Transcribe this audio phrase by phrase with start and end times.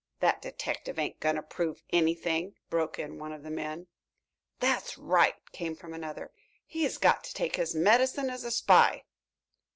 [0.19, 3.85] "That detective ain't going to prove anything," broke in one of the men.
[4.59, 6.31] "That's right," came from another.
[6.65, 9.03] "He has got to take his medicine as a spy."